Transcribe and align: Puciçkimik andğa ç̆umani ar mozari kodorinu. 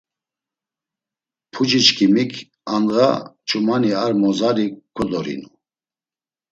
Puciçkimik 1.51 2.33
andğa 2.73 3.09
ç̆umani 3.47 3.91
ar 4.03 4.11
mozari 4.21 4.67
kodorinu. 4.95 5.49